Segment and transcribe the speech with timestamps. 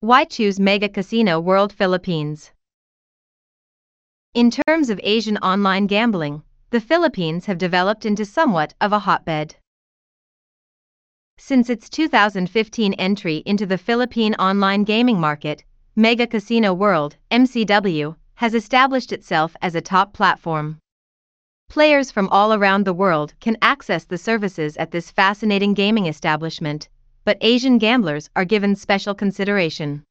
[0.00, 2.52] Why choose Mega Casino World Philippines?
[4.34, 9.56] In terms of Asian online gambling, the Philippines have developed into somewhat of a hotbed.
[11.38, 15.64] Since its 2015 entry into the Philippine online gaming market,
[15.96, 20.78] Mega Casino World, MCW, has established itself as a top platform.
[21.70, 26.90] Players from all around the world can access the services at this fascinating gaming establishment,
[27.26, 30.04] but Asian gamblers are given special consideration.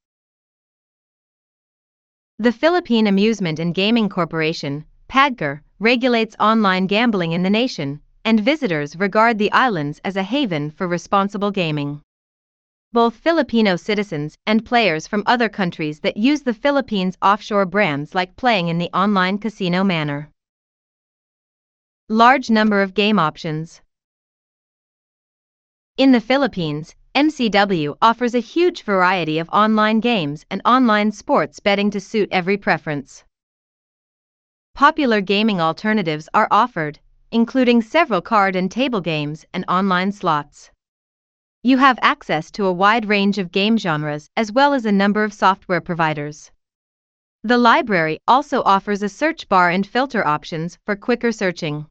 [2.40, 8.98] The Philippine Amusement and Gaming Corporation, PAGCOR, regulates online gambling in the nation, and visitors
[8.98, 12.02] regard the islands as a haven for responsible gaming.
[12.92, 18.36] Both Filipino citizens and players from other countries that use the Philippines offshore brands like
[18.36, 20.30] playing in the online casino manner.
[22.10, 23.80] Large number of game options.
[25.96, 31.90] In the Philippines, MCW offers a huge variety of online games and online sports betting
[31.92, 33.24] to suit every preference.
[34.74, 37.00] Popular gaming alternatives are offered,
[37.32, 40.72] including several card and table games and online slots.
[41.64, 45.24] You have access to a wide range of game genres as well as a number
[45.24, 46.52] of software providers.
[47.44, 51.86] The library also offers a search bar and filter options for quicker searching.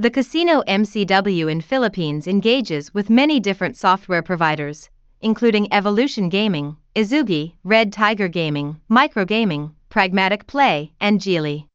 [0.00, 4.88] The Casino MCW in Philippines engages with many different software providers,
[5.22, 11.66] including Evolution Gaming, Ezugi, Red Tiger Gaming, Microgaming, Pragmatic Play, and JILI.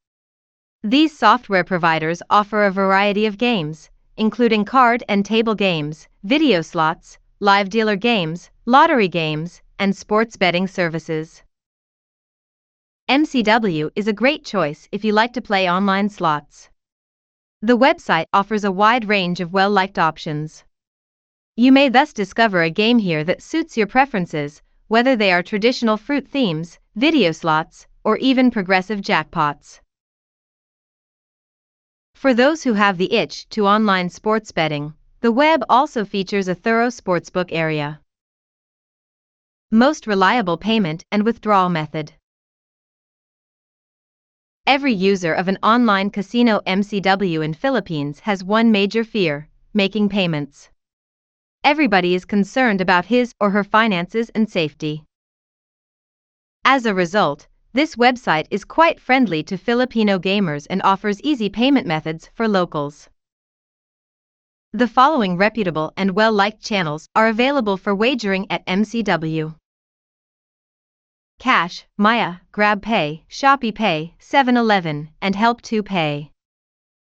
[0.83, 7.17] These software providers offer a variety of games, including card and table games, video slots,
[7.41, 11.43] live dealer games, lottery games, and sports betting services.
[13.09, 16.69] MCW is a great choice if you like to play online slots.
[17.65, 20.65] The website offers a wide range of well liked options.
[21.55, 25.95] You may thus discover a game here that suits your preferences, whether they are traditional
[25.95, 29.79] fruit themes, video slots, or even progressive jackpots.
[32.15, 36.55] For those who have the itch to online sports betting, the web also features a
[36.55, 38.01] thorough sportsbook area.
[39.71, 42.11] Most reliable payment and withdrawal method.
[44.65, 50.69] Every user of an online casino MCW in Philippines has one major fear, making payments.
[51.65, 55.03] Everybody is concerned about his or her finances and safety.
[56.63, 61.85] As a result, this website is quite friendly to Filipino gamers and offers easy payment
[61.85, 63.09] methods for locals.
[64.71, 69.55] The following reputable and well liked channels are available for wagering at MCW
[71.43, 76.29] Cash, Maya, GrabPay, Shopee Pay, 7 Eleven, and Help2Pay.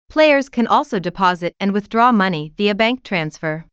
[0.07, 3.65] Players can also deposit and withdraw money via bank transfer.